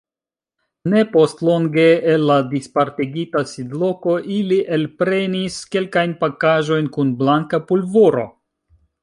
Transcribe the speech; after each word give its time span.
Ne 0.91 1.01
postlonge 1.09 1.83
el 2.13 2.25
la 2.29 2.37
dispartigita 2.53 3.43
sidloko 3.51 4.15
ili 4.37 4.59
elprenis 4.79 5.59
kelkajn 5.77 6.17
pakaĵojn 6.25 6.91
kun 6.99 7.15
blanka 7.23 7.63
pulvoro. 7.71 8.27